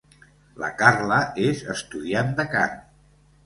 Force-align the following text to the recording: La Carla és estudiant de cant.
La 0.63 0.69
Carla 0.79 1.21
és 1.49 1.63
estudiant 1.77 2.35
de 2.43 2.51
cant. 2.59 2.77